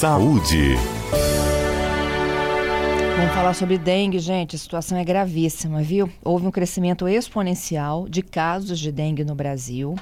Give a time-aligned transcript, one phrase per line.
[0.00, 0.76] Saúde.
[3.18, 4.56] Vamos falar sobre dengue, gente.
[4.56, 6.10] A situação é gravíssima, viu?
[6.24, 9.94] Houve um crescimento exponencial de casos de dengue no Brasil.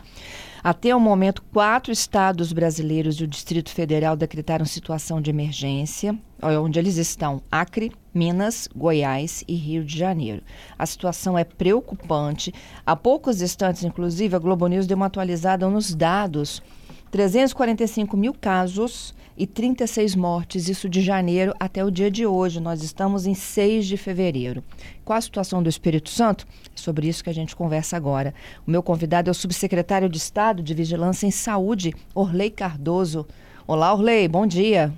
[0.63, 6.78] Até o momento, quatro estados brasileiros e o Distrito Federal decretaram situação de emergência, onde
[6.78, 10.44] eles estão: Acre, Minas, Goiás e Rio de Janeiro.
[10.78, 12.54] A situação é preocupante.
[12.87, 16.62] Há poucos instantes, inclusive, a Globo News deu uma atualizada nos dados
[17.10, 22.60] 345 mil casos e 36 mortes, isso de janeiro até o dia de hoje.
[22.60, 24.65] Nós estamos em 6 de fevereiro.
[25.05, 26.45] Qual a situação do Espírito Santo?
[26.74, 28.34] É sobre isso que a gente conversa agora.
[28.66, 33.27] O meu convidado é o subsecretário de Estado de Vigilância em Saúde, Orley Cardoso.
[33.65, 34.93] Olá, Orley, bom dia.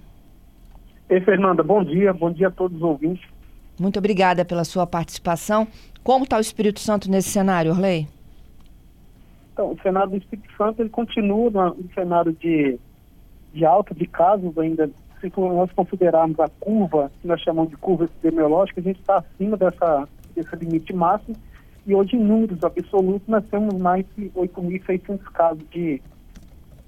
[1.11, 2.15] Ei, Fernanda, bom dia.
[2.15, 3.29] Bom dia a todos os ouvintes.
[3.79, 5.69] Muito obrigada pela sua participação.
[6.03, 8.09] Como está o Espírito Santo nesse cenário, Orley?
[9.53, 12.79] Então, o cenário do Espírito Santo ele continua no cenário de,
[13.53, 14.91] de alta de casos ainda.
[15.21, 19.55] Se nós considerarmos a curva, que nós chamamos de curva epidemiológica, a gente está acima
[19.57, 21.37] dessa, desse limite máximo.
[21.87, 26.01] E hoje, em números absolutos, nós temos mais de 8.600 casos de,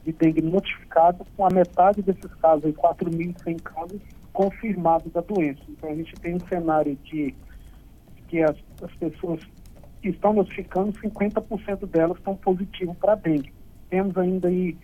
[0.04, 4.00] de dengue notificados, com a metade desses casos, 4.100 casos
[4.32, 5.60] confirmados da doença.
[5.68, 7.34] Então, a gente tem um cenário de
[8.28, 9.40] que as, as pessoas
[10.00, 13.52] que estão notificando, 50% delas estão positivas para dengue.
[13.90, 14.76] Temos ainda aí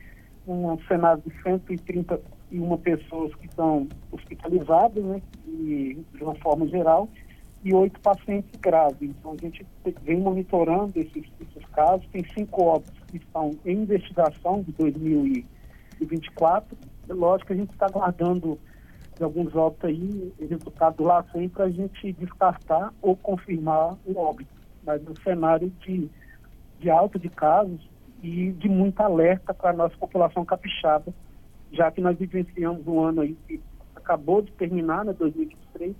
[0.52, 7.08] um cenário de 131 pessoas que estão hospitalizadas, né, e, de uma forma geral,
[7.64, 9.10] e oito pacientes graves.
[9.10, 9.66] Então, a gente
[10.02, 12.06] vem monitorando esses, esses casos.
[12.12, 16.78] Tem cinco óbitos que estão em investigação de 2024.
[17.08, 18.56] É lógico que a gente está aguardando
[19.16, 24.56] de alguns óbitos aí, resultado lá sempre, para a gente descartar ou confirmar o óbito
[24.88, 26.08] mas um cenário de,
[26.80, 27.78] de alta de casos
[28.22, 31.12] e de muita alerta para a nossa população capixaba,
[31.72, 33.60] já que nós vivenciamos um ano aí que
[33.94, 35.94] acabou de terminar, né, 2023,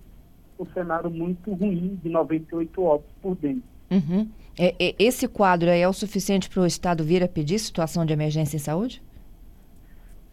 [0.58, 3.62] um cenário muito ruim de 98 óbitos por dentro.
[3.90, 4.28] Uhum.
[4.58, 8.12] É, é, esse quadro é o suficiente para o Estado vir a pedir situação de
[8.12, 9.02] emergência em saúde?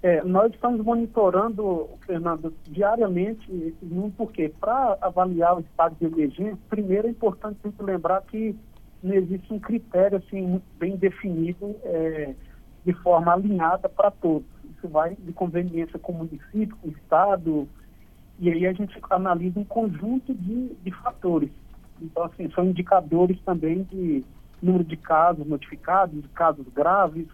[0.01, 6.57] É, nós estamos monitorando, Fernando, diariamente esse número, porque para avaliar o estado de emergência,
[6.69, 8.55] primeiro é importante sempre lembrar que
[9.05, 12.33] não existe um critério assim, bem definido é,
[12.85, 14.47] de forma alinhada para todos.
[14.77, 17.67] Isso vai de conveniência com o município, com o Estado,
[18.39, 21.51] e aí a gente analisa um conjunto de, de fatores.
[22.01, 24.23] Então, assim, são indicadores também de
[24.61, 27.27] número de casos notificados, de casos graves,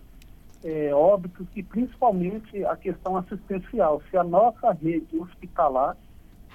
[0.64, 4.02] é, óbitos e principalmente a questão assistencial.
[4.12, 5.98] Se a nossa rede hospitalar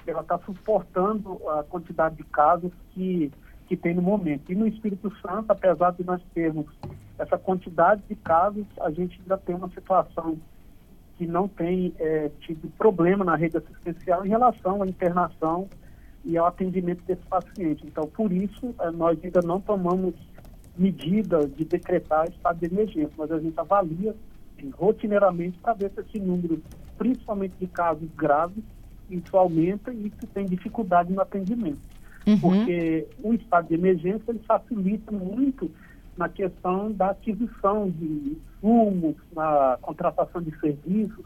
[0.09, 3.31] ela está suportando a quantidade de casos que,
[3.67, 4.51] que tem no momento.
[4.51, 6.65] E no Espírito Santo, apesar de nós termos
[7.19, 10.37] essa quantidade de casos, a gente ainda tem uma situação
[11.17, 15.67] que não tem é, tido problema na rede assistencial em relação à internação
[16.23, 17.85] e ao atendimento desse paciente.
[17.85, 20.13] Então, por isso, é, nós ainda não tomamos
[20.77, 24.15] medida de decretar estado de emergência, mas a gente avalia
[24.73, 26.61] rotineiramente para ver se esse número,
[26.97, 28.63] principalmente de casos graves,
[29.09, 31.79] isso aumenta e se tem dificuldade no atendimento.
[32.27, 32.39] Uhum.
[32.39, 35.71] Porque o estado de emergência ele facilita muito
[36.17, 41.25] na questão da aquisição de insumos, na contratação de serviços,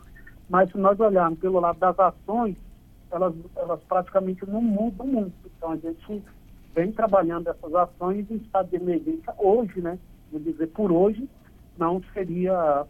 [0.49, 2.55] mas se nós olharmos pelo lado das ações,
[3.09, 5.33] elas, elas praticamente não mudam muito.
[5.57, 6.21] Então a gente
[6.75, 9.97] vem trabalhando essas ações em estado de emergência hoje, né?
[10.31, 11.27] Vou dizer, por hoje,
[11.77, 12.85] não seria,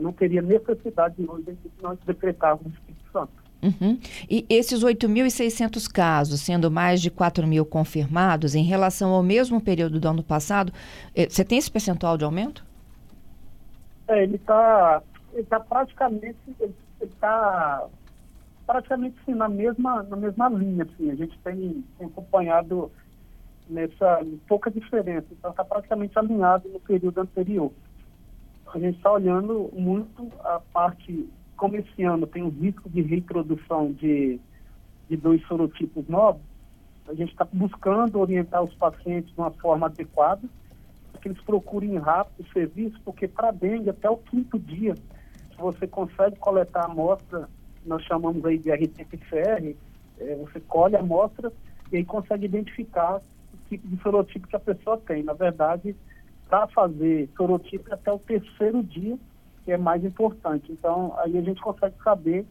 [0.00, 3.43] não teria necessidade de hoje de nós decretarmos o Espírito Santo.
[3.64, 3.98] Uhum.
[4.28, 9.98] E esses 8.600 casos, sendo mais de 4 mil confirmados, em relação ao mesmo período
[9.98, 10.72] do ano passado,
[11.14, 12.64] eh, você tem esse percentual de aumento?
[14.06, 15.02] É, ele está
[15.34, 17.86] ele tá praticamente, ele está
[18.66, 20.84] praticamente assim, na, mesma, na mesma linha.
[20.84, 21.10] Assim.
[21.10, 22.90] A gente tem, tem acompanhado
[23.68, 25.26] nessa pouca diferença.
[25.32, 27.72] Então está praticamente alinhado no período anterior.
[28.72, 31.28] A gente está olhando muito a parte,
[31.64, 34.38] como esse ano tem um risco de reintrodução de,
[35.08, 36.42] de dois sorotipos novos,
[37.08, 40.42] a gente está buscando orientar os pacientes de uma forma adequada,
[41.10, 45.56] para que eles procurem rápido o serviço, porque para dengue, até o quinto dia, se
[45.56, 47.48] você consegue coletar a amostra,
[47.86, 49.74] nós chamamos aí de RT-PCR,
[50.18, 51.50] é, você colhe a amostra
[51.90, 53.22] e aí consegue identificar
[53.70, 55.22] tipo de sorotipo que a pessoa tem.
[55.22, 55.96] Na verdade,
[56.46, 59.16] para fazer sorotipo até o terceiro dia,
[59.64, 60.70] que é mais importante.
[60.70, 62.46] Então, aí a gente consegue saber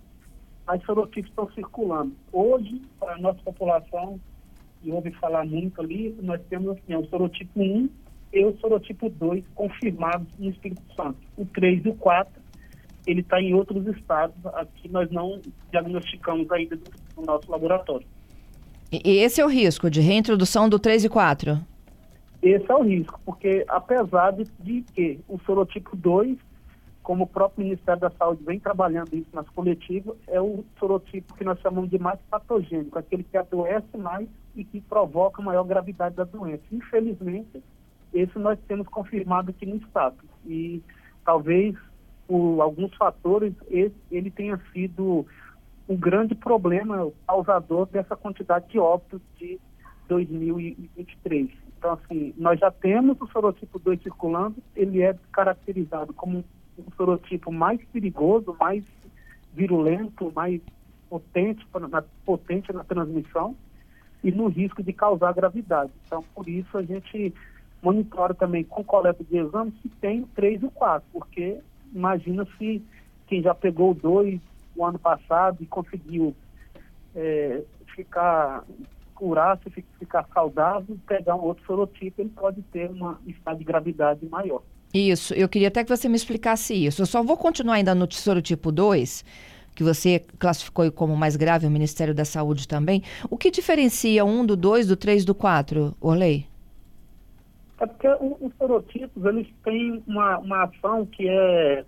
[0.66, 2.14] as sorotipos estão circulando.
[2.32, 4.20] Hoje, para a nossa população,
[4.84, 7.90] e ouve falar muito ali, nós temos assim, o sorotipo 1
[8.34, 11.18] e o sorotipo 2 confirmados no Espírito Santo.
[11.38, 12.44] O 3 e o 4
[13.06, 14.36] ele está em outros estados.
[14.46, 16.78] Aqui nós não diagnosticamos ainda
[17.18, 18.08] no nosso laboratório.
[18.92, 21.60] E esse é o risco de reintrodução do 3 e 4?
[22.42, 26.38] Esse é o risco, porque apesar de, de que o sorotipo 2,
[27.04, 31.44] como o próprio Ministério da Saúde vem trabalhando isso nas coletivas, é o sorotipo que
[31.44, 36.24] nós chamamos de mais patogênico, aquele que adoece mais e que provoca maior gravidade da
[36.24, 36.64] doença.
[36.72, 37.62] Infelizmente,
[38.14, 40.18] esse nós temos confirmado aqui no estado.
[40.46, 40.82] E
[41.26, 41.76] talvez
[42.26, 45.26] por alguns fatores, ele tenha sido
[45.90, 49.60] um grande problema causador dessa quantidade de óbitos de
[50.08, 51.50] 2023.
[51.78, 56.46] Então, assim, nós já temos o sorotipo 2 circulando, ele é caracterizado como
[56.78, 58.84] um sorotipo mais perigoso, mais
[59.54, 60.62] virulento, mais
[61.10, 63.56] potente na, potente na transmissão
[64.24, 65.92] e no risco de causar gravidade.
[66.06, 67.34] Então, por isso, a gente
[67.82, 71.60] monitora também com coleta de exame se tem o 3 e o 4, porque
[71.94, 72.82] imagina se
[73.28, 74.40] quem já pegou o 2
[74.76, 76.34] o ano passado e conseguiu
[77.14, 77.62] é,
[77.94, 78.64] ficar
[79.14, 84.64] curar-se, ficar saudável, pegar um outro sorotipo, ele pode ter uma estado de gravidade maior.
[84.94, 87.02] Isso, eu queria até que você me explicasse isso.
[87.02, 89.26] Eu só vou continuar ainda no sorotipo 2,
[89.76, 93.02] que você classificou como mais grave, o Ministério da Saúde também.
[93.30, 96.46] O que diferencia um do 2, do 3 do 4, Orley?
[97.80, 101.84] É porque os sorotipos, eles têm uma, uma ação que é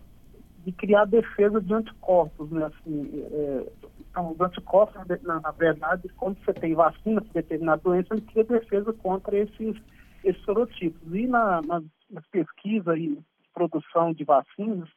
[0.66, 2.66] de criar defesa de anticorpos, né?
[2.66, 3.66] Assim, é,
[4.10, 8.44] então, os anticorpos, na, na, verdade, quando você tem vacina para determinada doença, ele cria
[8.44, 9.76] defesa contra esses,
[10.24, 11.14] esses sorotipos.
[11.14, 11.84] E na, na,
[12.16, 13.20] nas pesquisas e
[13.54, 14.90] produção de vacinas,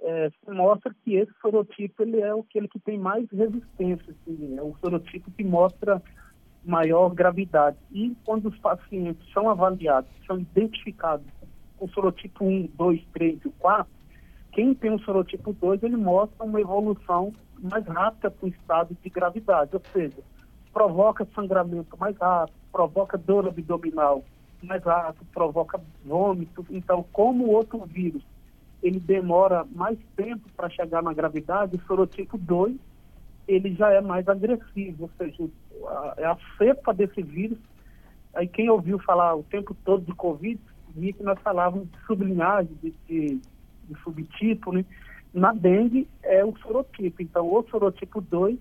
[0.00, 4.76] é, mostra que esse sorotipo ele é aquele que tem mais resistência, assim, é o
[4.80, 6.00] sorotipo que mostra
[6.64, 7.78] maior gravidade.
[7.90, 11.26] E quando os pacientes são avaliados, são identificados
[11.80, 13.92] o sorotipo 1, 2, 3 e 4,
[14.52, 19.08] quem tem o sorotipo 2, ele mostra uma evolução mais rápida para o estado de
[19.08, 20.18] gravidade, ou seja,
[20.72, 24.24] provoca sangramento mais rápido, provoca dor abdominal
[24.66, 26.66] mais rápido, provoca vômito.
[26.70, 28.22] Então, como o outro vírus,
[28.82, 32.76] ele demora mais tempo para chegar na gravidade, o sorotipo 2,
[33.46, 35.50] ele já é mais agressivo, ou seja,
[36.16, 37.58] é a cepa desse vírus.
[38.34, 40.60] Aí quem ouviu falar o tempo todo de Covid,
[40.94, 43.40] via que nós falávamos de sublinhagem, de, de,
[43.84, 44.84] de subtipo, né?
[45.32, 47.22] Na dengue é o sorotipo.
[47.22, 48.58] Então, o sorotipo 2,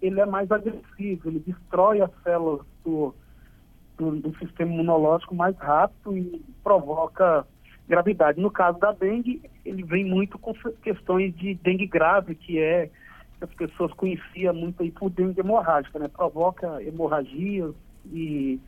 [0.00, 3.14] ele é mais agressivo, ele destrói as células do,
[3.98, 7.44] do, do sistema imunológico mais rápido e provoca
[7.86, 8.40] gravidade.
[8.40, 12.90] No caso da dengue, ele vem muito com questões de dengue grave, que é
[13.38, 16.08] que as pessoas conheciam muito aí por dengue hemorrágica, né?
[16.08, 17.74] Provoca hemorragias
[18.12, 18.60] e,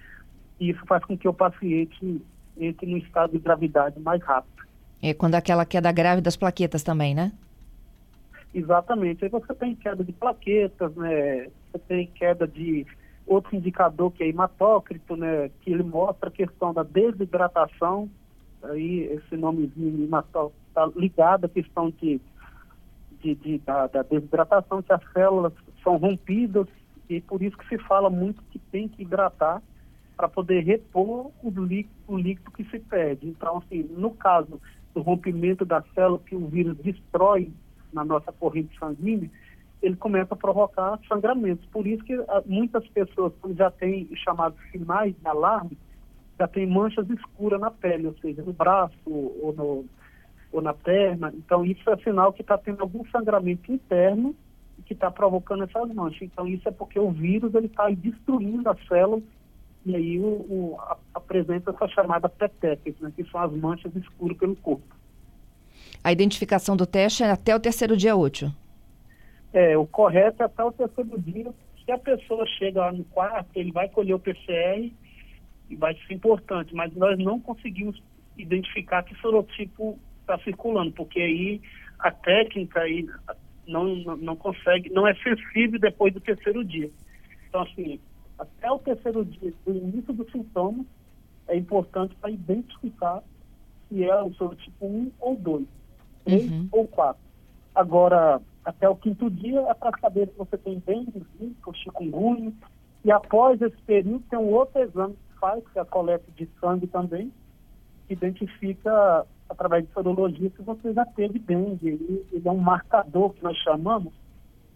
[0.58, 2.22] e isso faz com que o paciente
[2.58, 4.66] entre no estado de gravidade mais rápido.
[5.02, 7.32] É quando aquela queda grave das plaquetas também, né?
[8.54, 9.24] Exatamente.
[9.24, 11.48] Aí você tem queda de plaquetas, né?
[11.72, 12.86] Você tem queda de
[13.30, 15.50] outro indicador que é hematócrito, né?
[15.60, 18.10] Que ele mostra a questão da desidratação.
[18.62, 22.20] Aí esse nomezinho hematócrito está ligado à questão de,
[23.22, 26.66] de, de da, da, desidratação, que as células são rompidas
[27.08, 29.62] e por isso que se fala muito que tem que hidratar
[30.16, 33.28] para poder repor o líquido, o líquido que se perde.
[33.28, 34.60] Então, assim, no caso
[34.92, 37.50] do rompimento da célula que o vírus destrói
[37.92, 39.30] na nossa corrente sanguínea,
[39.82, 41.64] ele começa a provocar sangramentos.
[41.66, 45.76] Por isso que ah, muitas pessoas, já têm chamados sinais de alarme,
[46.38, 49.84] já tem manchas escuras na pele, ou seja, no braço ou, no,
[50.52, 51.32] ou na perna.
[51.36, 54.34] Então, isso é sinal que está tendo algum sangramento interno
[54.86, 56.22] que está provocando essas manchas.
[56.22, 59.22] Então, isso é porque o vírus está destruindo as células
[59.84, 60.78] e aí o, o,
[61.14, 64.96] apresenta essa chamada petequias, né, que são as manchas escuras pelo corpo.
[66.02, 68.50] A identificação do teste é até o terceiro dia útil?
[69.52, 71.52] É, o correto é até o terceiro dia.
[71.84, 74.92] Se a pessoa chega lá no quarto, ele vai colher o PCR
[75.68, 78.00] e vai ser importante, mas nós não conseguimos
[78.36, 81.60] identificar que sorotipo está circulando, porque aí
[81.98, 83.08] a técnica aí
[83.66, 86.90] não, não, não consegue, não é sensível depois do terceiro dia.
[87.48, 88.00] Então, assim,
[88.38, 90.84] até o terceiro dia do início do sintoma,
[91.48, 93.22] é importante para identificar
[93.88, 95.66] se é o sorotipo 1 ou 2,
[96.24, 96.68] 3 uhum.
[96.70, 97.20] ou 4.
[97.74, 102.52] Agora, até o quinto dia é para saber se você tem dengue, zika, chikungunya,
[103.04, 106.48] e após esse período tem um outro exame que faz, que é a coleta de
[106.60, 107.32] sangue também,
[108.06, 111.88] que identifica, através de sorologia, se você já teve dengue.
[111.88, 114.12] Ele, ele é um marcador que nós chamamos,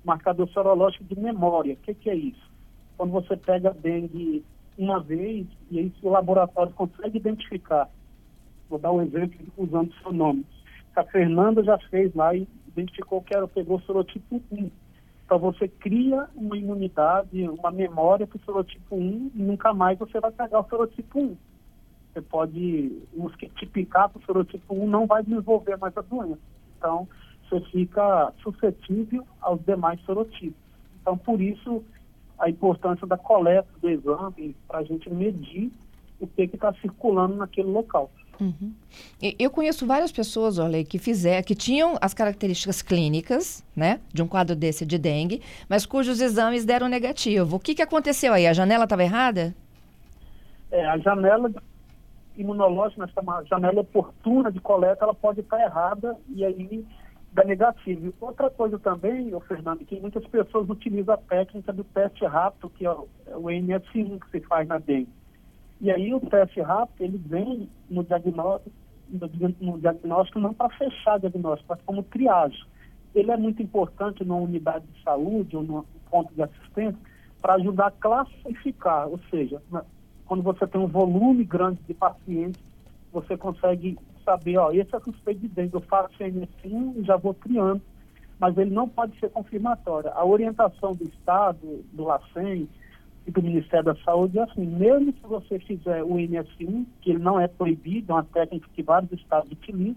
[0.05, 1.75] marcador sorológico de memória.
[1.75, 2.55] O que, que é isso?
[2.97, 4.45] quando você pega dengue
[4.76, 7.88] uma vez, e aí o laboratório consegue identificar,
[8.69, 10.45] vou dar um exemplo usando seu nome.
[10.97, 14.71] A Fernanda já fez lá e identificou que era, pegou sorotipo 1.
[15.25, 20.21] Então você cria uma imunidade, uma memória para o sorotipo 1 e nunca mais você
[20.21, 21.37] vai pegar o sorotipo 1.
[22.12, 26.38] Você pode, os que tipicar para o sorotipo 1 não vai desenvolver mais a doença.
[26.78, 27.09] Então,
[27.49, 30.61] você fica suscetível aos demais sorotipos.
[31.00, 31.83] Então, por isso,
[32.38, 35.73] a importância da coleta do exame para a gente medir
[36.21, 38.11] o que está circulando naquele local.
[38.41, 38.73] Uhum.
[39.38, 44.26] Eu conheço várias pessoas, olha, que fizeram, que tinham as características clínicas, né, de um
[44.26, 47.57] quadro desse de dengue, mas cujos exames deram negativo.
[47.57, 48.47] O que, que aconteceu aí?
[48.47, 49.55] A janela estava errada?
[50.71, 51.50] É, a janela
[52.37, 56.85] imunológica, essa janela oportuna de coleta, ela pode estar errada e aí
[57.33, 58.12] dá negativo.
[58.21, 62.87] Outra coisa também, ô Fernando, que muitas pessoas utilizam a técnica do teste rápido, que
[62.87, 65.09] é o, é o NS1 que se faz na dengue.
[65.85, 68.75] E aí o teste rápido, ele vem no diagnóstico,
[69.61, 72.64] no diagnóstico não para fechar diagnóstico, mas como triagem.
[73.14, 76.99] Ele é muito importante numa unidade de saúde ou num ponto de assistência
[77.43, 79.61] para ajudar a classificar, ou seja,
[80.25, 82.62] quando você tem um volume grande de pacientes,
[83.12, 87.35] você consegue saber, ó, esse é suspeito de dengue, eu faço CNS1 e já vou
[87.35, 87.83] criando,
[88.38, 90.11] mas ele não pode ser confirmatório.
[90.14, 92.67] A orientação do Estado, do LACEN,
[93.26, 97.19] e do Ministério da Saúde é assim, mesmo se você fizer o NS1, que ele
[97.19, 99.97] não é proibido, é uma técnica que vários estados utilizam,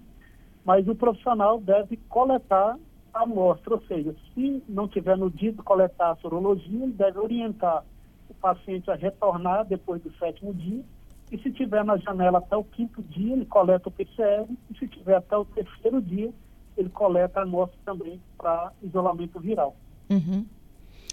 [0.64, 2.78] mas o profissional deve coletar
[3.14, 7.20] a amostra, ou seja, se não tiver no dia de coletar a sorologia, ele deve
[7.20, 7.84] orientar
[8.30, 10.84] o paciente a retornar depois do sétimo dia,
[11.32, 14.88] e se tiver na janela até o quinto dia, ele coleta o PCR, e se
[14.88, 16.32] tiver até o terceiro dia,
[16.78, 19.76] ele coleta a amostra também para isolamento viral.
[20.10, 20.46] Uhum.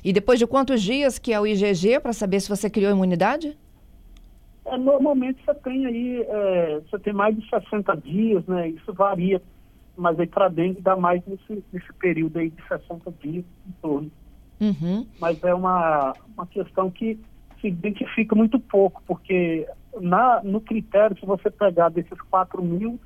[0.05, 3.57] E depois de quantos dias que é o IgG para saber se você criou imunidade?
[4.67, 8.69] É, normalmente você tem aí, é, você tem mais de 60 dias, né?
[8.69, 9.41] Isso varia,
[9.97, 14.11] mas aí para dengue dá mais nesse, nesse período aí de 60 dias em torno.
[14.61, 15.07] Uhum.
[15.19, 17.19] Mas é uma, uma questão que
[17.61, 19.67] se identifica muito pouco, porque
[20.01, 23.01] na, no critério, se você pegar desses 4 mil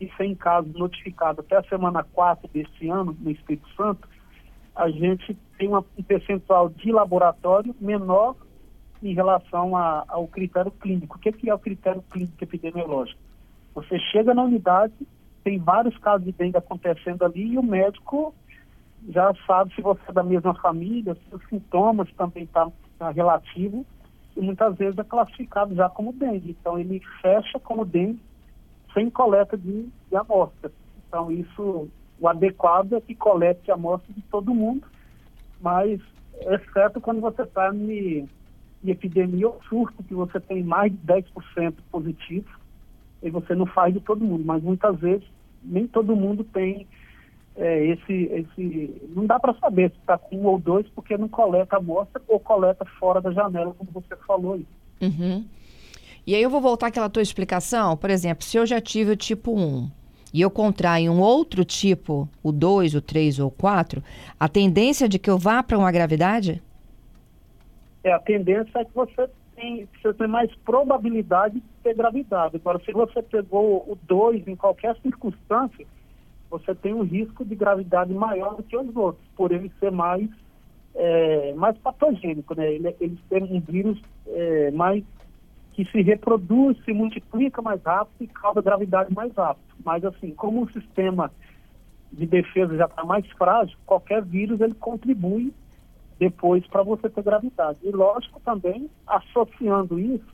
[0.00, 4.08] e 100 casos notificados até a semana 4 desse ano no Espírito Santo,
[4.78, 8.36] a gente tem uma, um percentual de laboratório menor
[9.02, 11.16] em relação a, ao critério clínico.
[11.16, 13.20] O que, que é o critério clínico epidemiológico?
[13.74, 14.94] Você chega na unidade,
[15.42, 18.32] tem vários casos de dengue acontecendo ali e o médico
[19.08, 23.10] já sabe se você é da mesma família, se os sintomas também estão tá, tá
[23.10, 23.84] relativo
[24.36, 26.56] e muitas vezes é classificado já como dengue.
[26.60, 28.22] Então ele fecha como dengue
[28.94, 30.72] sem coleta de, de amostras.
[31.08, 31.88] Então isso
[32.20, 34.86] o adequado é que colete a amostra de todo mundo,
[35.60, 36.00] mas
[36.40, 38.28] exceto quando você está em,
[38.84, 42.48] em epidemia ou surto, que você tem mais de 10% positivo,
[43.22, 45.26] e você não faz de todo mundo, mas muitas vezes
[45.62, 46.86] nem todo mundo tem
[47.56, 49.02] é, esse, esse.
[49.14, 52.22] Não dá para saber se está com um ou dois, porque não coleta a amostra
[52.28, 54.66] ou coleta fora da janela, como você falou aí.
[55.00, 55.44] Uhum.
[56.26, 59.16] E aí eu vou voltar àquela tua explicação, por exemplo, se eu já tive o
[59.16, 59.90] tipo 1,
[60.32, 64.02] e eu contraio um outro tipo, o 2, o 3 ou o 4,
[64.38, 66.62] a tendência de que eu vá para uma gravidade?
[68.04, 72.56] É, a tendência é que você tem, você tem mais probabilidade de ter gravidade.
[72.56, 75.86] Agora, se você pegou o 2 em qualquer circunstância,
[76.50, 80.28] você tem um risco de gravidade maior do que os outros, por ele ser mais,
[80.94, 82.72] é, mais patogênico, né?
[82.72, 85.04] Ele, ele tem um vírus é, mais
[85.78, 89.76] que se reproduz, se multiplica mais rápido e causa gravidade mais rápido.
[89.84, 91.30] Mas assim, como o sistema
[92.12, 95.54] de defesa já está mais frágil, qualquer vírus ele contribui
[96.18, 97.78] depois para você ter gravidade.
[97.84, 100.26] E lógico também, associando isso,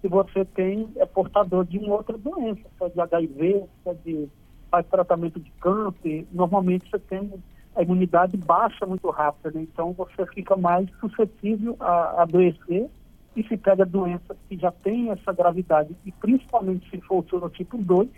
[0.00, 4.28] se você tem, é portador de uma outra doença, se de HIV, se de
[4.70, 7.30] faz tratamento de câncer, normalmente você tem
[7.76, 9.66] a imunidade baixa muito rápida, né?
[9.70, 12.88] então você fica mais suscetível a adoecer
[13.38, 17.78] e se pega doença que já tem essa gravidade, e principalmente se for o sorotipo
[17.78, 18.08] 2,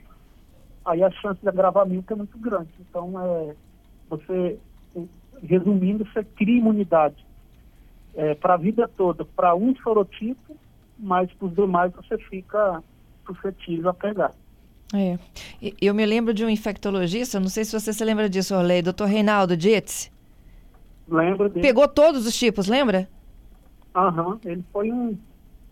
[0.87, 2.71] aí a chance de agravamento é muito grande.
[2.81, 3.55] Então, é,
[4.09, 4.59] você,
[5.43, 7.23] resumindo, você cria imunidade
[8.15, 10.57] é, para a vida toda, para um sorotipo,
[10.99, 12.83] mas para os demais você fica
[13.27, 14.33] suscetível a pegar.
[14.95, 15.19] É.
[15.81, 19.07] Eu me lembro de um infectologista, não sei se você se lembra disso, Orley, doutor
[19.07, 20.11] Reinaldo Dietz.
[21.07, 21.61] Lembro dele.
[21.61, 23.07] Pegou todos os tipos, lembra?
[23.95, 25.19] Aham, ele foi um,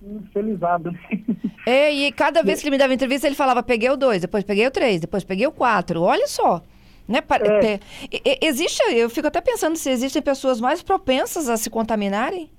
[0.03, 0.91] um felizado.
[1.67, 4.43] É, e cada vez que ele me dava entrevista, ele falava, peguei o dois, depois
[4.43, 6.01] peguei o três, depois peguei o quatro.
[6.01, 6.63] Olha só.
[7.07, 7.19] Né?
[7.63, 8.47] É.
[8.47, 12.51] Existe, eu fico até pensando se existem pessoas mais propensas a se contaminarem.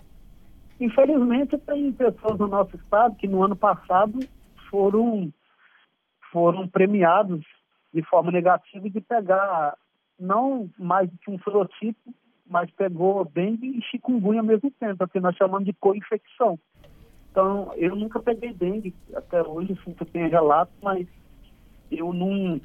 [0.79, 4.19] Infelizmente, tem pessoas no nosso estado que no ano passado
[4.69, 5.33] foram,
[6.31, 7.43] foram premiados
[7.93, 9.75] de forma negativa de pegar
[10.19, 12.13] não mais que um serotipo,
[12.50, 16.60] mas pegou dengue e chikungunya ao mesmo tempo, que nós chamamos de co-infecção.
[17.32, 21.08] Então, eu nunca peguei dengue até hoje, assim, eu tenho relato, mas
[21.91, 22.60] eu não...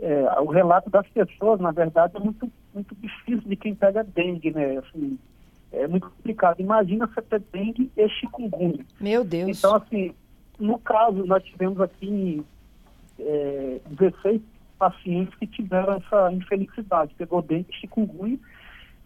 [0.00, 4.52] É, o relato das pessoas, na verdade, é muito, muito difícil de quem pega dengue,
[4.52, 4.76] né?
[4.76, 5.18] Assim,
[5.72, 6.60] é muito complicado.
[6.60, 8.84] Imagina você ter dengue e chikungunya.
[9.00, 9.58] Meu Deus.
[9.58, 10.14] Então, assim,
[10.58, 12.44] no caso, nós tivemos aqui
[13.18, 14.40] é, 16
[14.78, 18.38] pacientes que tiveram essa infelicidade, pegou dengue e chikungunya,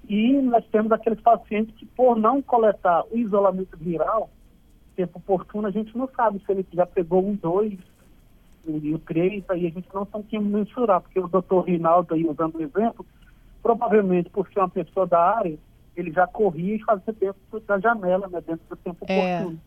[0.09, 4.31] e nós temos aqueles pacientes que, por não coletar o isolamento viral,
[4.97, 7.79] tempo oportuno, a gente não sabe se ele já pegou um, dois,
[8.67, 12.25] e o três, aí a gente não tem que mensurar, porque o doutor Rinaldo, aí,
[12.27, 13.05] usando o exemplo,
[13.63, 15.59] provavelmente por ser uma pessoa da área,
[15.97, 19.61] ele já corria e fazia dentro da janela, né, dentro do tempo é, oportuno.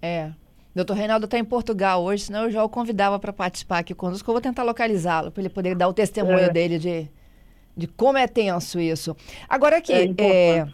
[0.00, 0.32] É.
[0.74, 4.30] Doutor Reinaldo está em Portugal hoje, senão eu já o convidava para participar aqui conosco.
[4.30, 6.50] Eu vou tentar localizá-lo, para ele poder dar o testemunho é.
[6.50, 7.08] dele de,
[7.78, 9.16] de como é tenso isso.
[9.48, 10.68] Agora aqui, é, é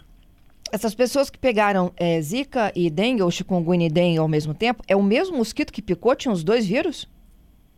[0.73, 4.83] essas pessoas que pegaram é, Zika e dengue, ou chikungunya e dengue ao mesmo tempo,
[4.89, 6.17] é o mesmo mosquito que picou?
[6.17, 7.09] Tinha os dois vírus?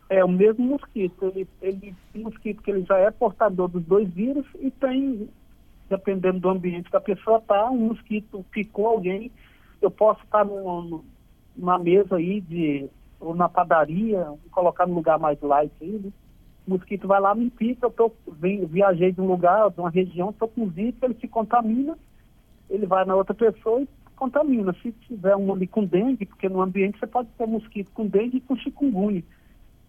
[0.09, 1.25] É o mesmo mosquito.
[1.25, 5.29] Ele, ele, um mosquito que ele já é portador dos dois vírus e tem,
[5.89, 9.29] dependendo do ambiente que a pessoa está, um mosquito picou alguém.
[9.81, 11.03] Eu posso estar no,
[11.55, 16.11] numa mesa aí de ou na padaria, colocar no lugar mais light aí, né?
[16.67, 18.11] O mosquito vai lá, me pica, eu tô,
[18.69, 21.97] viajei de um lugar, de uma região, estou com zika, ele se contamina,
[22.69, 24.75] ele vai na outra pessoa e contamina.
[24.81, 28.37] Se tiver um ali com dengue, porque no ambiente você pode ter mosquito com dengue
[28.37, 29.23] e com chikungunya.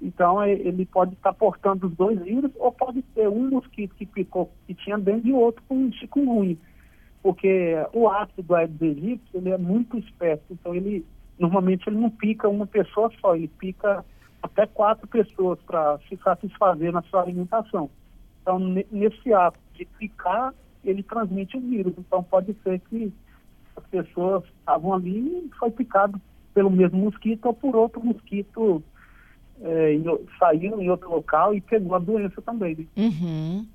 [0.01, 4.49] Então ele pode estar portando os dois vírus, ou pode ter um mosquito que picou,
[4.67, 6.57] que tinha dengue e outro com chikungunya.
[7.21, 11.05] Porque o ácido do Aedes aegypti, ele é muito esperto, então ele
[11.37, 14.05] normalmente ele não pica uma pessoa só, ele pica
[14.43, 17.91] até quatro pessoas para se satisfazer na sua alimentação.
[18.43, 20.55] Então, nesse ato de picar,
[20.85, 21.93] ele transmite o vírus.
[21.99, 23.13] Então, pode ser que
[23.77, 26.21] as pessoas estavam ali e foi picado
[26.55, 28.83] pelo mesmo mosquito ou por outro mosquito
[29.61, 30.05] é, em,
[30.39, 32.77] saiu em outro local e pegou a doença também.
[32.77, 32.87] Né?
[32.97, 33.67] Uhum.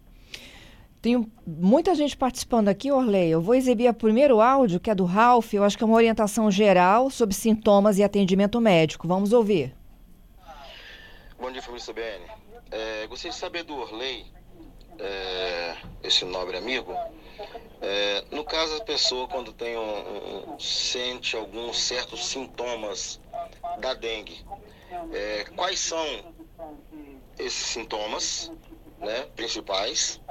[1.02, 3.30] Tem muita gente participando aqui, Orley.
[3.30, 5.54] Eu vou exibir o primeiro áudio, que é do Ralph.
[5.54, 9.06] Eu acho que é uma orientação geral sobre sintomas e atendimento médico.
[9.06, 9.76] Vamos ouvir.
[11.44, 12.26] Bom dia, família CBN.
[12.72, 14.26] É, gostaria de saber do Orley,
[14.98, 16.96] é, esse nobre amigo.
[17.82, 23.20] É, no caso, a pessoa, quando tem um, um, sente alguns certos sintomas
[23.80, 24.42] da dengue,
[25.12, 26.34] é, quais são
[27.38, 28.50] esses sintomas
[29.00, 30.22] né, principais?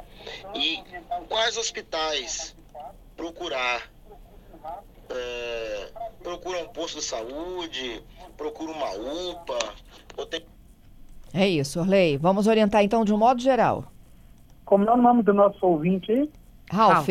[0.55, 0.83] E
[1.29, 2.57] quais hospitais
[3.18, 3.92] procurar?
[5.11, 8.03] É, procura um posto de saúde,
[8.35, 9.59] procura uma UPA,
[10.16, 10.42] ou tem...
[11.32, 12.16] É isso, Orley.
[12.18, 13.84] Vamos orientar então de um modo geral.
[14.64, 16.30] Como é o nome do nosso ouvinte aí?
[16.70, 17.08] Ralf.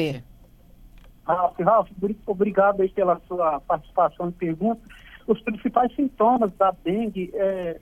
[1.26, 1.90] Ralf, Ralf,
[2.26, 4.82] obrigado aí pela sua participação e pergunta.
[5.28, 7.80] Os principais sintomas da dengue, é,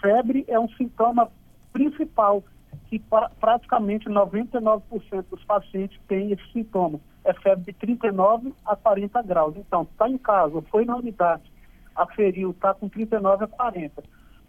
[0.00, 1.30] febre é um sintoma
[1.72, 2.42] principal
[2.88, 4.82] que pra, praticamente 99%
[5.30, 7.00] dos pacientes têm esse sintoma.
[7.24, 9.54] É febre de 39 a 40 graus.
[9.56, 11.50] Então, está em casa, foi na unidade,
[11.94, 14.02] aferiu, está com 39 a 40.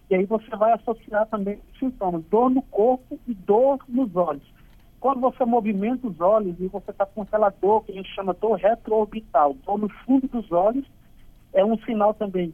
[0.09, 4.43] E aí você vai associar também sintomas, dor no corpo e dor nos olhos.
[4.99, 8.33] Quando você movimenta os olhos e você está com aquela dor que a gente chama
[8.33, 10.85] dor retroorbital, dor no fundo dos olhos,
[11.51, 12.53] é um sinal também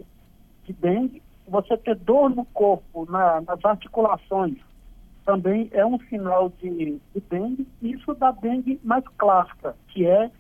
[0.63, 1.21] de dengue.
[1.47, 4.57] Você ter dor no corpo, na, nas articulações,
[5.25, 10.31] também é um sinal de, de dengue, isso da dengue mais clássica, que é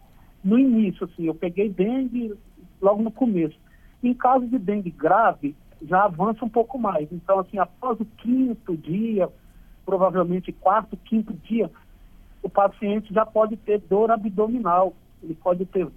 [0.43, 2.33] no início, assim, eu peguei dengue
[2.81, 3.57] logo no começo.
[4.01, 7.11] Em caso de dengue grave, já avança um pouco mais.
[7.11, 9.29] Então, assim, após o quinto dia,
[9.85, 11.69] provavelmente quarto, quinto dia,
[12.43, 15.87] o paciente já pode ter dor abdominal, ele pode ter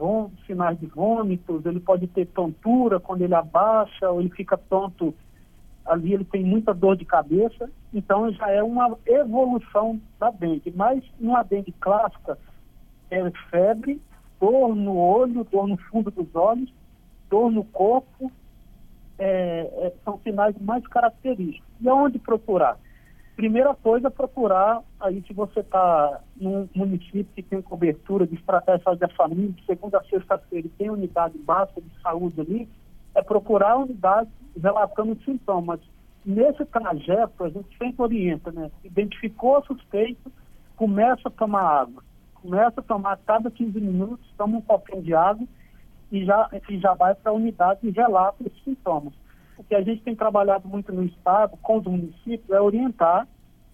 [0.46, 5.14] sinais de vômitos, ele pode ter tontura quando ele abaixa ou ele fica tonto
[5.84, 10.72] ali ele tem muita dor de cabeça, então já é uma evolução da dengue.
[10.74, 12.38] Mas numa dengue clássica,
[13.10, 14.00] é febre,
[14.40, 16.72] dor no olho, dor no fundo dos olhos,
[17.28, 18.30] dor no corpo,
[19.22, 21.68] é, é, são sinais mais característicos.
[21.80, 22.76] E aonde procurar?
[23.36, 29.08] Primeira coisa, procurar, aí se você está num município que tem cobertura de estratégia da
[29.10, 32.68] família, de segunda a sexta-feira, tem unidade básica de saúde ali,
[33.14, 34.28] é procurar a unidade
[34.60, 35.80] relatando sintomas.
[36.26, 38.70] Nesse trajeto, a gente sempre orienta, né?
[38.84, 40.32] Identificou o suspeito,
[40.76, 42.02] começa a tomar água.
[42.34, 45.46] Começa a tomar cada 15 minutos, toma um copinho de água
[46.12, 49.14] e já, e já vai para a unidade e relata os sintomas.
[49.56, 53.26] O que a gente tem trabalhado muito no Estado, com os municípios, é orientar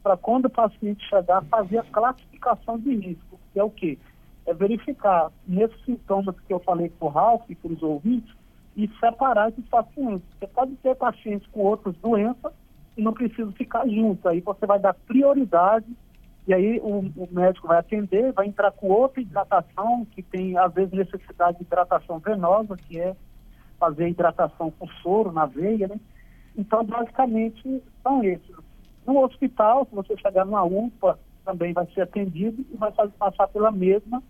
[0.03, 3.99] para quando o paciente chegar, fazer a classificação de risco, que é o quê?
[4.47, 8.33] É verificar nesses sintomas que eu falei para o Ralph e para os ouvintes
[8.77, 10.27] e separar esses pacientes.
[10.39, 12.53] Você pode ter pacientes com outras doenças
[12.97, 14.29] e não precisa ficar junto.
[14.29, 15.87] Aí você vai dar prioridade
[16.49, 20.73] e aí o, o, médico vai atender, vai entrar com outra hidratação, que tem às
[20.73, 23.15] vezes necessidade de hidratação venosa, que é
[23.79, 26.01] fazer hidratação com soro na veia, né?
[26.57, 28.57] Então, basicamente, são esses.
[29.07, 33.71] No hospital, se você chegar numa UPA, também vai ser atendido e vai passar pela
[33.71, 34.23] mesma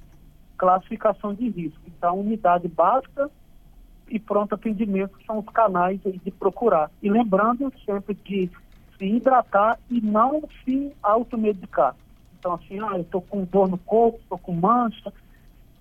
[0.56, 1.80] classificação de risco.
[1.86, 3.30] Então, unidade básica
[4.08, 6.90] e pronto atendimento são os canais de procurar.
[7.00, 8.50] E lembrando sempre que
[8.98, 11.94] se hidratar e não se automedicar.
[12.38, 15.12] Então, assim, ah, eu estou com dor no corpo, estou com mancha,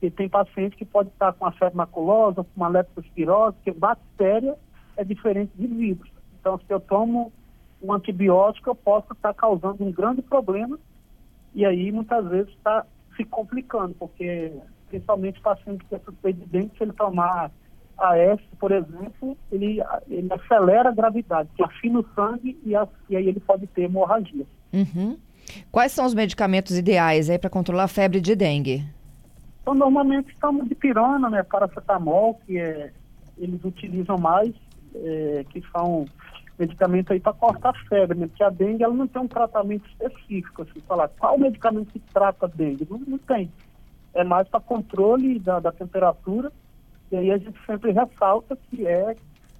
[0.01, 4.55] e tem paciente que pode estar com a febre maculosa, com uma leptospirose, porque bactéria
[4.95, 6.09] é diferente de vírus.
[6.39, 7.31] Então, se eu tomo
[7.81, 10.77] um antibiótico, eu posso estar causando um grande problema
[11.53, 14.53] e aí muitas vezes está se complicando, porque
[14.89, 17.51] principalmente paciente que é suspeito de dengue, se ele tomar
[17.97, 23.17] AS, por exemplo, ele, ele acelera a gravidade, que afina o sangue e, a, e
[23.17, 24.45] aí ele pode ter hemorragia.
[24.71, 25.17] Uhum.
[25.71, 28.85] Quais são os medicamentos ideais aí para controlar a febre de dengue?
[29.61, 32.91] Então, normalmente estamos de pirona, né, paracetamol, que é,
[33.37, 34.53] eles utilizam mais,
[34.95, 36.05] é, que são
[36.57, 39.85] medicamentos aí para cortar a febre, né, porque a dengue ela não tem um tratamento
[39.89, 43.51] específico, assim, falar qual medicamento que trata a dengue, não, não tem.
[44.13, 46.51] É mais para controle da, da temperatura,
[47.11, 49.15] e aí a gente sempre ressalta que é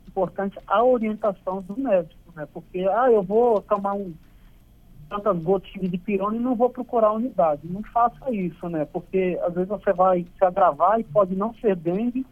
[0.07, 4.13] importante a orientação do médico, né, porque, ah, eu vou tomar um
[5.09, 7.61] tantas gotinhas de pirona e não vou procurar unidade.
[7.65, 8.85] Não faça isso, né?
[8.85, 12.25] Porque às vezes você vai se agravar e pode não ser dengue,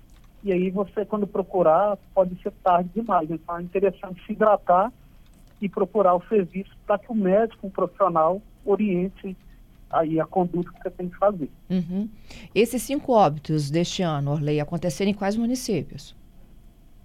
[0.43, 3.29] e aí você, quando procurar, pode ser tarde demais.
[3.31, 4.91] Então é interessante se hidratar
[5.61, 9.35] e procurar o serviço para que o médico, um profissional, oriente
[9.89, 11.49] aí a conduta que você tem que fazer.
[11.69, 12.09] Uhum.
[12.53, 16.15] Esses cinco óbitos deste ano, Orley, aconteceram em quais municípios?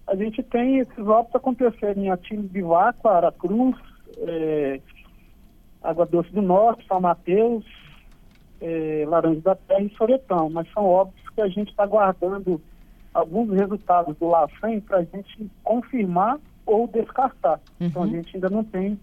[0.06, 3.76] A gente tem esses óbitos acontecendo em Atílio de Vaco, Aracruz,
[4.18, 4.59] é,
[5.90, 7.64] Água Doce do Norte, São Mateus,
[8.60, 10.50] é, Laranja da Terra e Soretão.
[10.50, 12.60] Mas são óbvios que a gente está guardando
[13.12, 17.60] alguns resultados do LAFEM para a gente confirmar ou descartar.
[17.80, 17.86] Uhum.
[17.86, 18.12] Então a uhum.
[18.12, 18.98] gente ainda não tem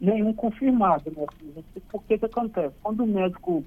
[0.00, 1.10] nenhum confirmado.
[1.10, 1.62] Né?
[1.90, 2.74] Por que que acontece?
[2.82, 3.64] Quando o médico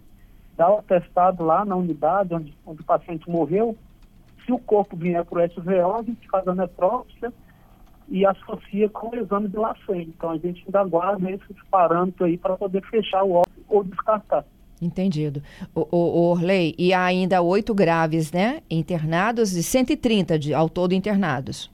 [0.57, 3.77] dá o atestado lá na unidade onde, onde o paciente morreu,
[4.45, 7.31] se o corpo vier para o SVO, a gente faz a necrópsia
[8.09, 10.13] e associa com o exame de LACEN.
[10.15, 14.45] Então a gente ainda guarda esses parâmetros aí para poder fechar o óbito ou descartar.
[14.81, 15.41] Entendido.
[15.73, 18.61] O, o, Orley, e há ainda oito graves, né?
[18.69, 21.71] Internados e 130 de, ao todo internados.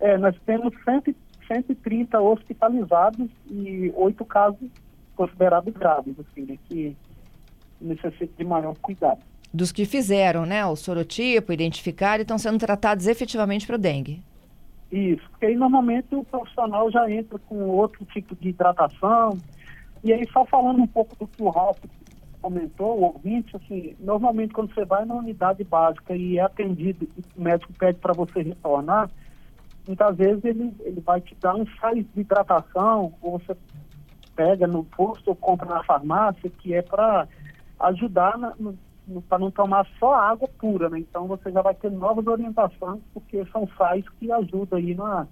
[0.00, 1.14] É, nós temos 100,
[1.46, 4.68] 130 hospitalizados e oito casos
[5.14, 6.96] considerados graves, assim, né, que
[7.80, 9.20] necessitam de maior cuidado.
[9.52, 14.22] Dos que fizeram, né, o sorotipo, identificaram e estão sendo tratados efetivamente para o dengue.
[14.92, 19.40] Isso, porque aí normalmente o profissional já entra com outro tipo de hidratação.
[20.04, 21.78] E aí, só falando um pouco do que o Ralf
[22.42, 27.40] comentou, o ouvinte, assim, normalmente quando você vai na unidade básica e é atendido o
[27.40, 29.08] médico pede para você retornar,
[29.86, 33.56] muitas vezes ele, ele vai te dar um sais de hidratação, ou você
[34.34, 37.28] pega no posto ou compra na farmácia, que é para
[37.80, 38.76] ajudar na, no,
[39.28, 41.00] para não tomar só água pura, né?
[41.00, 45.26] Então você já vai ter novas orientações, porque são sais que ajudam aí, na,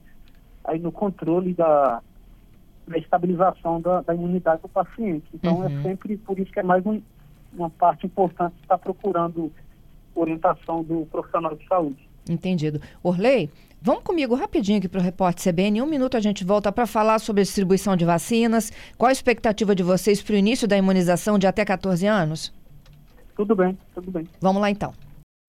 [0.65, 2.03] aí no controle da,
[2.87, 5.27] da estabilização da, da imunidade do paciente.
[5.33, 5.81] Então é uhum.
[5.81, 7.01] é sempre por isso que é mais um,
[7.53, 9.53] uma parte importante estar procurando
[10.15, 12.09] orientação do profissional de saúde.
[12.29, 12.81] Entendido.
[13.03, 13.49] Orley,
[13.81, 15.79] vamos comigo rapidinho aqui para o Repórter CBN.
[15.79, 18.73] Em um minuto a gente volta para falar sobre a distribuição de vacinas.
[18.99, 22.60] Qual a expectativa de vocês para o início da imunização de até 14 anos?
[23.41, 24.29] Tudo bem, tudo bem.
[24.39, 24.93] Vamos lá então.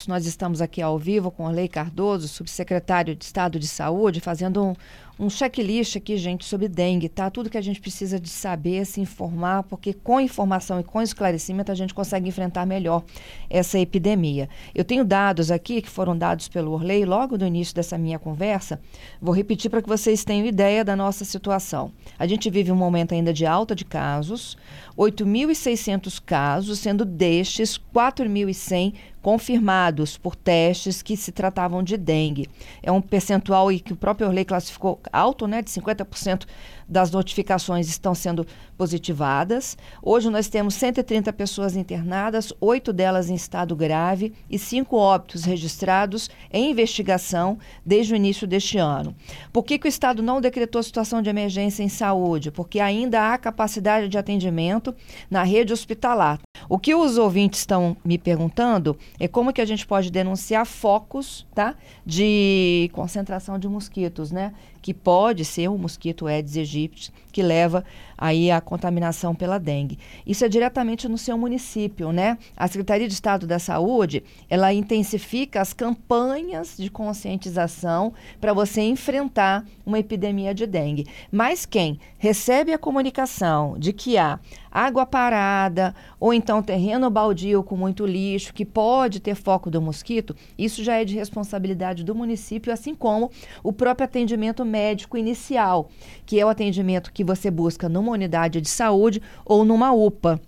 [0.08, 4.74] Nós estamos aqui ao vivo com Orley Cardoso, subsecretário de Estado de Saúde, fazendo um,
[5.18, 7.30] um checklist aqui, gente, sobre dengue, tá?
[7.30, 11.70] Tudo que a gente precisa de saber, se informar, porque com informação e com esclarecimento
[11.70, 13.04] a gente consegue enfrentar melhor
[13.48, 14.48] essa epidemia.
[14.74, 18.80] Eu tenho dados aqui que foram dados pelo Orley logo no início dessa minha conversa.
[19.20, 21.92] Vou repetir para que vocês tenham ideia da nossa situação.
[22.18, 24.56] A gente vive um momento ainda de alta de casos,
[24.96, 32.50] 8.600 casos, sendo destes 4.100 confirmados por testes que se tratavam de dengue.
[32.82, 36.46] É um percentual que o próprio Orley classificou alto, né, de 50%
[36.88, 39.76] das notificações estão sendo positivadas.
[40.02, 46.28] Hoje nós temos 130 pessoas internadas, oito delas em estado grave e cinco óbitos registrados
[46.52, 49.14] em investigação desde o início deste ano.
[49.52, 52.50] Por que, que o Estado não decretou situação de emergência em saúde?
[52.50, 54.94] Porque ainda há capacidade de atendimento
[55.30, 56.38] na rede hospitalar.
[56.68, 61.46] O que os ouvintes estão me perguntando é como que a gente pode denunciar focos
[61.54, 64.52] tá, de concentração de mosquitos, né?
[64.82, 67.84] que pode ser o mosquito Aedes aegypti, que leva
[68.16, 69.98] aí a contaminação pela dengue.
[70.24, 72.38] Isso é diretamente no seu município, né?
[72.56, 79.64] A Secretaria de Estado da Saúde, ela intensifica as campanhas de conscientização para você enfrentar
[79.84, 81.06] uma epidemia de dengue.
[81.32, 84.38] Mas quem recebe a comunicação de que há
[84.70, 90.34] água parada ou então terreno baldio com muito lixo que pode ter foco do mosquito,
[90.56, 93.30] isso já é de responsabilidade do município, assim como
[93.62, 95.90] o próprio atendimento médico inicial,
[96.24, 100.40] que é o atendimento que você busca numa unidade de saúde ou numa UPA.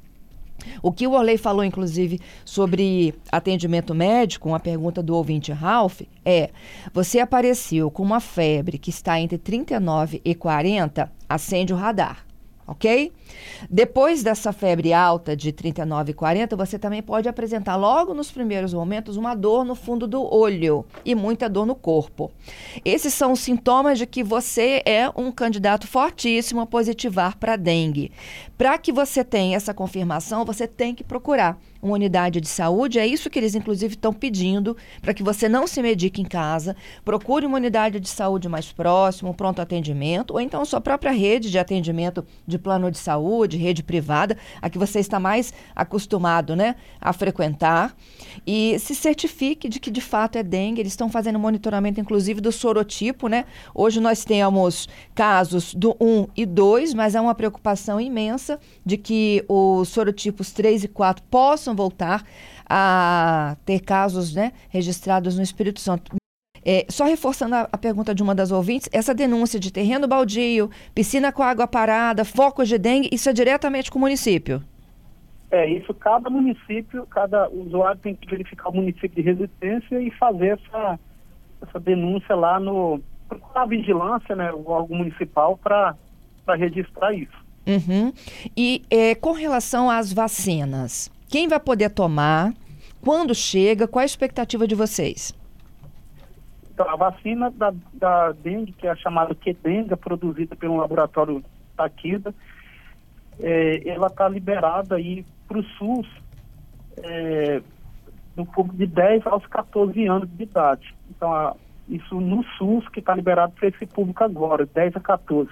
[0.82, 6.50] O que o Orley falou, inclusive, sobre atendimento médico, uma pergunta do ouvinte Ralph, é:
[6.92, 12.24] você apareceu com uma febre que está entre 39 e 40, acende o radar
[12.66, 13.12] ok?
[13.70, 18.72] Depois dessa febre alta de 39 e 40, você também pode apresentar logo nos primeiros
[18.72, 22.31] momentos uma dor no fundo do olho e muita dor no corpo.
[22.85, 28.12] Esses são os sintomas de que você é um candidato fortíssimo a positivar para dengue.
[28.57, 32.99] Para que você tenha essa confirmação, você tem que procurar uma unidade de saúde.
[32.99, 36.75] É isso que eles, inclusive, estão pedindo para que você não se medique em casa.
[37.05, 41.51] Procure uma unidade de saúde mais próxima, um pronto atendimento, ou então sua própria rede
[41.51, 46.75] de atendimento de plano de saúde, rede privada, a que você está mais acostumado né,
[46.99, 47.94] a frequentar.
[48.47, 50.81] E se certifique de que de fato é dengue.
[50.81, 53.29] Eles estão fazendo monitoramento, inclusive, do sorotipo.
[53.29, 53.44] Né?
[53.75, 59.44] Hoje nós temos casos do 1 e 2, mas há uma preocupação imensa de que
[59.49, 62.24] os sorotipos 3 e 4 possam voltar
[62.68, 66.16] a ter casos né, registrados no Espírito Santo.
[66.64, 70.70] É, só reforçando a, a, pergunta de uma das ouvintes, essa denúncia de terreno baldio,
[70.94, 74.62] piscina com água parada, focos de dengue, isso é diretamente com o município?
[75.50, 80.58] É, isso cada município, cada usuário tem que verificar o município de residência e fazer
[80.58, 80.98] essa,
[81.62, 83.00] essa denúncia lá no.
[83.28, 85.94] procurar a vigilância, né, o órgão municipal, para
[86.56, 87.44] registrar isso.
[87.66, 88.12] Uhum.
[88.56, 92.55] E é, com relação às vacinas, quem vai poder tomar?
[93.01, 93.88] Quando chega?
[93.88, 95.35] Qual a expectativa de vocês?
[96.73, 101.42] Então, a vacina da, da dengue, que é a chamada Quedenga, produzida pelo laboratório
[101.77, 102.33] Taquida,
[103.40, 106.07] é, ela está liberada aí para o SUS
[106.99, 107.61] é,
[108.37, 110.94] no público de 10 aos 14 anos de idade.
[111.11, 111.57] Então, a,
[111.88, 115.51] isso no SUS que está liberado para esse público agora, 10 a 14.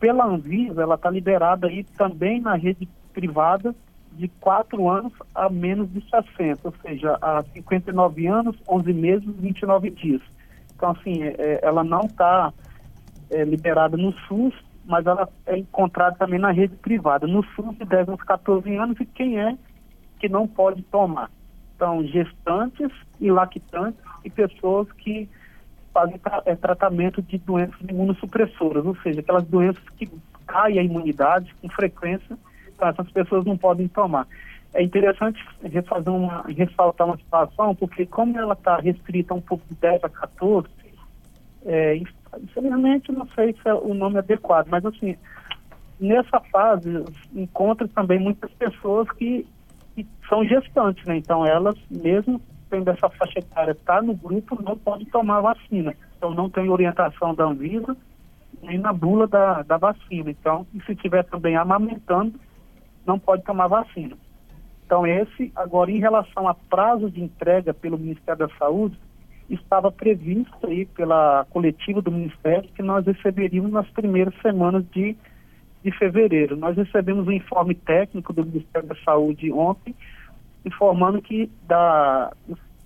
[0.00, 3.72] Pela Anvisa, ela está liberada aí também na rede privada
[4.16, 9.90] de 4 anos a menos de 60, ou seja, a 59 anos, 11 meses, 29
[9.90, 10.22] dias.
[10.76, 12.52] Então, assim, é, é ela não está
[13.30, 14.54] é, liberada no SUS,
[14.86, 17.26] mas ela é encontrada também na rede privada.
[17.26, 19.56] No SUS, de 10 aos 14 anos, e quem é
[20.20, 21.30] que não pode tomar?
[21.74, 25.28] Então, gestantes e lactantes e pessoas que
[25.92, 30.10] fazem tra é, tratamento de doenças imunossupressoras, ou seja, aquelas doenças que
[30.46, 32.36] caem a imunidade com frequência
[32.80, 34.26] essas pessoas não podem tomar.
[34.72, 35.40] É interessante
[35.86, 40.08] fazer uma, ressaltar uma situação, porque como ela está restrita um pouco de 10 a
[40.08, 40.68] 14,
[41.64, 42.00] é,
[42.42, 45.16] infelizmente não sei se é o nome adequado, mas assim,
[46.00, 49.46] nessa fase encontra também muitas pessoas que,
[49.94, 51.16] que são gestantes, né?
[51.16, 55.94] Então elas, mesmo tendo essa faixa etária, está no grupo, não podem tomar vacina.
[56.16, 57.96] Então não tem orientação da Anvisa
[58.62, 60.30] nem na bula da, da vacina.
[60.30, 62.34] Então, e se estiver também amamentando,
[63.06, 64.16] não pode tomar vacina.
[64.84, 68.98] Então, esse, agora, em relação a prazo de entrega pelo Ministério da Saúde,
[69.48, 75.16] estava previsto aí pela coletiva do Ministério que nós receberíamos nas primeiras semanas de,
[75.82, 76.56] de fevereiro.
[76.56, 79.94] Nós recebemos um informe técnico do Ministério da Saúde ontem,
[80.64, 82.32] informando que das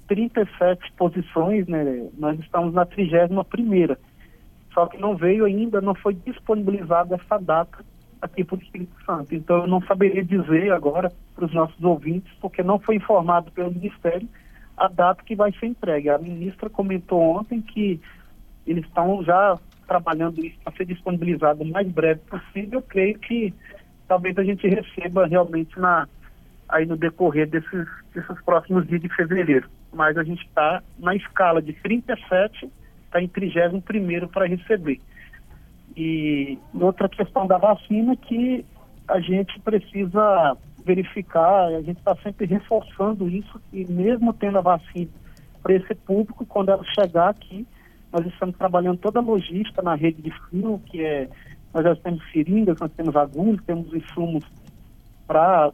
[0.09, 3.99] 37 posições, né, nós estamos na 31 primeira.
[4.73, 7.85] Só que não veio ainda, não foi disponibilizada essa data
[8.21, 9.35] aqui para o Espírito Santo.
[9.35, 13.71] Então, eu não saberia dizer agora para os nossos ouvintes, porque não foi informado pelo
[13.71, 14.29] Ministério
[14.77, 16.09] a data que vai ser entregue.
[16.09, 18.01] A ministra comentou ontem que
[18.67, 22.79] eles estão já trabalhando isso para ser disponibilizado o mais breve possível.
[22.79, 23.53] Eu creio que
[24.07, 26.07] talvez a gente receba realmente na,
[26.69, 29.69] aí no decorrer desses, desses próximos dias de fevereiro.
[29.93, 32.71] Mas a gente está na escala de 37,
[33.07, 35.01] está em 31 para receber.
[36.01, 38.65] E outra questão da vacina que
[39.09, 45.11] a gente precisa verificar, a gente está sempre reforçando isso, e mesmo tendo a vacina
[45.61, 47.67] para esse público, quando ela chegar aqui,
[48.13, 51.29] nós estamos trabalhando toda a logística na rede de frio, que é,
[51.75, 54.45] nós já temos seringas, nós temos agulhas, temos insumos
[55.27, 55.73] para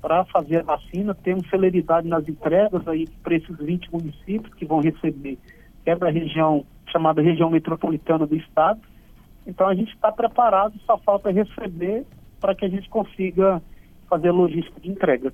[0.00, 4.80] para fazer a vacina, temos celeridade nas entregas aí para esses 20 municípios que vão
[4.80, 5.38] receber,
[5.84, 8.80] que é da região chamada região metropolitana do estado.
[9.46, 12.04] Então a gente está preparado, só falta receber
[12.40, 13.62] para que a gente consiga
[14.08, 15.32] fazer logística de entrega.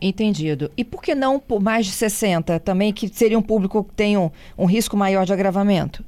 [0.00, 0.70] Entendido.
[0.76, 4.18] E por que não por mais de 60 também, que seria um público que tem
[4.18, 6.04] um, um risco maior de agravamento?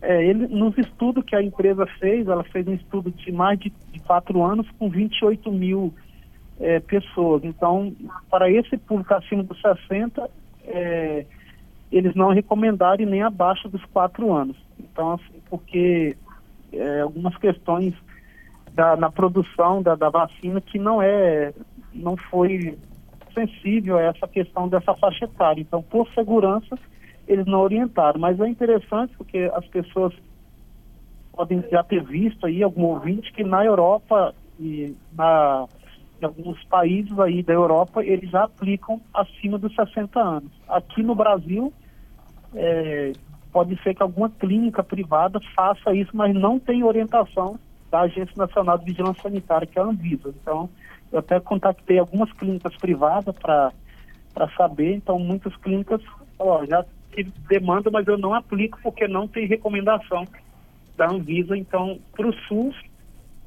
[0.00, 3.72] É, ele, nos estudos que a empresa fez, ela fez um estudo de mais de,
[3.92, 5.92] de quatro anos com 28 mil
[6.60, 7.44] é, pessoas.
[7.44, 7.94] Então,
[8.30, 10.30] para esse público acima dos 60,
[10.66, 11.26] é,
[11.90, 14.56] eles não recomendaram nem abaixo dos quatro anos.
[14.78, 16.16] Então, assim, porque
[16.72, 17.94] é, algumas questões
[18.72, 21.52] da, na produção da, da vacina que não é,
[21.92, 22.78] não foi
[23.34, 25.60] sensível a essa questão dessa faixa etária.
[25.60, 26.78] Então, por segurança,
[27.26, 28.20] eles não orientaram.
[28.20, 30.14] Mas é interessante porque as pessoas
[31.32, 35.66] podem já ter visto aí algum ouvinte que na Europa e na
[36.20, 40.50] em alguns países aí da Europa eles aplicam acima dos 60 anos.
[40.68, 41.72] Aqui no Brasil
[42.54, 43.12] é,
[43.58, 47.58] pode ser que alguma clínica privada faça isso, mas não tem orientação
[47.90, 50.28] da Agência Nacional de Vigilância Sanitária, que é a Anvisa.
[50.28, 50.70] Então,
[51.10, 53.72] eu até contactei algumas clínicas privadas para
[54.56, 56.00] saber, então muitas clínicas
[56.38, 60.24] ó, já tive demanda, mas eu não aplico porque não tem recomendação
[60.96, 61.56] da Anvisa.
[61.56, 62.76] Então, para o SUS,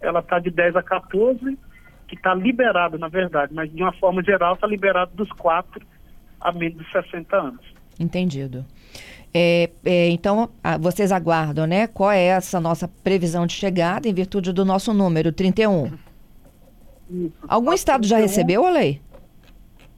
[0.02, 1.58] ela está de 10 a 14,
[2.06, 5.82] que está liberado, na verdade, mas de uma forma geral está liberado dos 4
[6.42, 7.66] a menos de 60 anos.
[7.98, 8.66] Entendido.
[9.34, 11.88] É, é, então, a, vocês aguardam, né?
[11.88, 15.86] Qual é essa nossa previsão de chegada em virtude do nosso número, 31?
[17.10, 17.34] Isso.
[17.48, 19.02] Algum estado 31, já recebeu a lei?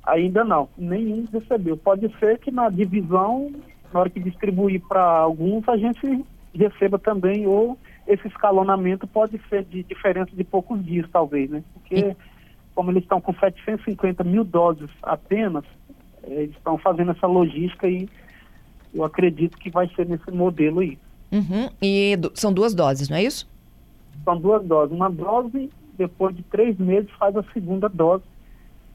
[0.06, 1.78] Ainda não, nenhum recebeu.
[1.78, 3.52] Pode ser que na divisão,
[3.92, 9.64] na hora que distribuir para alguns, a gente receba também, ou esse escalonamento pode ser
[9.64, 11.64] de diferença de poucos dias, talvez, né?
[11.74, 12.16] Porque, e...
[12.76, 15.64] como eles estão com 750 mil doses apenas,
[16.24, 18.08] eh, eles estão fazendo essa logística e
[18.94, 20.98] eu acredito que vai ser nesse modelo aí.
[21.32, 21.70] Uhum.
[21.82, 23.50] E do, são duas doses, não é isso?
[24.24, 24.96] São duas doses.
[24.96, 28.24] Uma dose, depois de três meses, faz a segunda dose.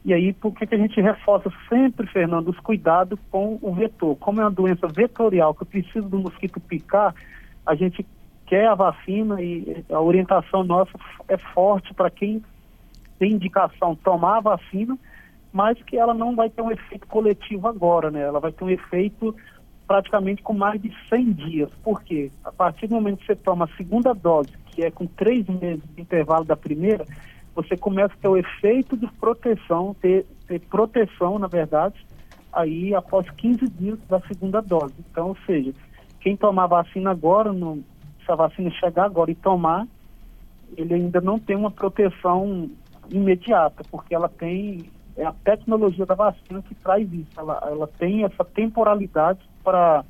[0.05, 4.15] E aí, por que, que a gente reforça sempre, Fernando, os cuidados com o vetor?
[4.15, 7.13] Como é uma doença vetorial que precisa do mosquito picar,
[7.65, 8.05] a gente
[8.45, 10.91] quer a vacina e a orientação nossa
[11.27, 12.41] é forte para quem
[13.19, 14.97] tem indicação tomar a vacina,
[15.51, 18.21] mas que ela não vai ter um efeito coletivo agora, né?
[18.21, 19.35] Ela vai ter um efeito
[19.89, 21.69] praticamente com mais de 100 dias.
[21.83, 22.29] Por quê?
[22.45, 25.81] A partir do momento que você toma a segunda dose, que é com três meses
[25.95, 27.03] de intervalo da primeira,
[27.55, 32.05] você começa a ter o efeito de proteção, ter, ter proteção, na verdade,
[32.53, 34.93] aí após 15 dias da segunda dose.
[35.09, 35.73] Então, ou seja,
[36.21, 37.83] quem tomar vacina agora, no,
[38.23, 39.87] se a vacina chegar agora e tomar,
[40.77, 42.69] ele ainda não tem uma proteção
[43.09, 44.87] imediata, porque ela tem
[45.19, 47.27] é a tecnologia da vacina que traz isso.
[47.37, 50.03] Ela, ela tem essa temporalidade para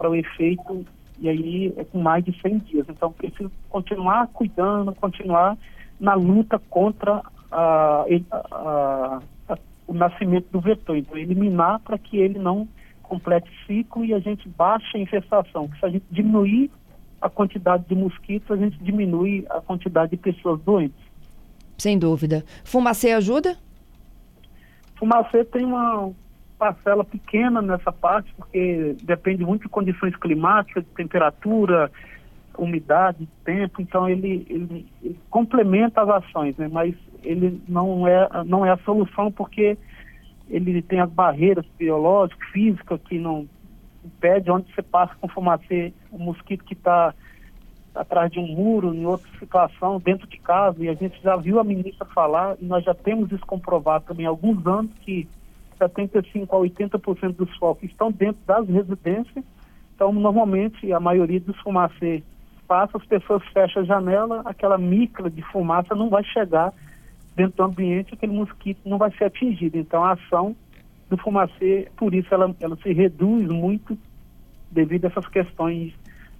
[0.00, 0.84] o efeito,
[1.18, 2.86] e aí é com mais de 100 dias.
[2.88, 5.56] Então, preciso continuar cuidando, continuar
[5.98, 10.96] na luta contra a, a, a, o nascimento do vetor.
[10.96, 12.68] Então, eliminar para que ele não
[13.02, 15.70] complete ciclo e a gente baixe a infestação.
[15.78, 16.70] se a gente diminuir
[17.20, 20.98] a quantidade de mosquitos, a gente diminui a quantidade de pessoas doentes.
[21.78, 22.44] Sem dúvida.
[22.64, 23.56] Fumacê ajuda?
[24.96, 26.10] Fumacê tem uma
[26.58, 31.90] parcela pequena nessa parte, porque depende muito de condições climáticas, de temperatura,
[32.58, 36.68] umidade, tempo, então ele, ele, ele, complementa as ações, né?
[36.70, 39.76] mas ele não é, não é a solução porque
[40.48, 43.46] ele tem as barreiras biológicas, físicas, que não
[44.04, 47.12] impede onde você passa com fumacê, o mosquito que está
[47.94, 51.58] atrás de um muro, em outra situação, dentro de casa, e a gente já viu
[51.58, 55.26] a ministra falar, e nós já temos isso comprovado também há alguns anos, que
[55.78, 59.44] 75% a 80% dos focos estão dentro das residências,
[59.94, 62.22] então normalmente a maioria dos fumacê
[62.66, 66.72] passa, as pessoas fecham a janela, aquela micra de fumaça não vai chegar
[67.34, 69.78] dentro do ambiente, aquele mosquito não vai ser atingido.
[69.78, 70.56] Então a ação
[71.08, 73.96] do fumacê, por isso ela, ela se reduz muito
[74.70, 75.92] devido a essas questões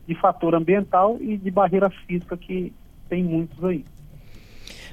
[0.06, 2.72] de fator ambiental e de barreira física que
[3.08, 3.84] tem muitos aí.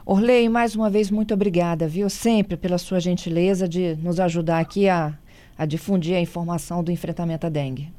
[0.05, 2.09] Orley, mais uma vez, muito obrigada, viu?
[2.09, 5.13] Sempre pela sua gentileza de nos ajudar aqui a,
[5.57, 7.89] a difundir a informação do enfrentamento à dengue.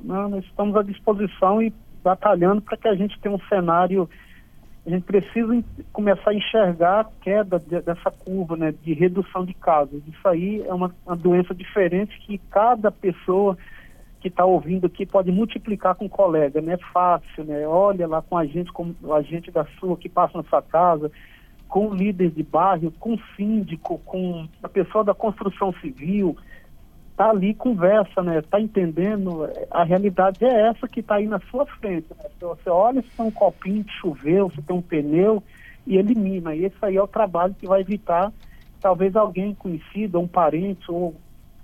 [0.00, 1.72] Não, nós estamos à disposição e
[2.02, 4.08] batalhando para que a gente tenha um cenário
[4.86, 9.52] a gente precisa começar a enxergar a queda de, dessa curva né, de redução de
[9.52, 10.00] casos.
[10.06, 13.58] Isso aí é uma, uma doença diferente que cada pessoa
[14.26, 17.66] que está ouvindo aqui pode multiplicar com o colega, não é fácil, né?
[17.66, 21.12] Olha lá com a gente, com a gente da sua que passa na sua casa,
[21.68, 26.36] com o líder de bairro, com o síndico, com a pessoa da construção civil,
[27.16, 28.42] tá ali, conversa, né?
[28.42, 29.48] Tá entendendo?
[29.70, 32.08] A realidade é essa que está aí na sua frente.
[32.10, 32.28] Né?
[32.40, 35.40] Você olha se tem um copinho que choveu, se tem um pneu
[35.86, 36.54] e elimina.
[36.54, 38.32] E esse aí é o trabalho que vai evitar
[38.80, 41.14] talvez alguém conhecido, um parente ou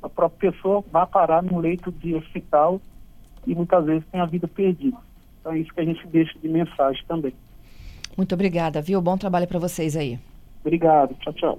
[0.03, 2.81] a própria pessoa vá parar no leito de hospital
[3.47, 4.97] e muitas vezes tem a vida perdida.
[5.41, 7.35] Então é isso que a gente deixa de mensagem também.
[8.17, 9.01] Muito obrigada, viu?
[9.01, 10.19] Bom trabalho para vocês aí.
[10.61, 11.15] Obrigado.
[11.21, 11.59] Tchau, tchau.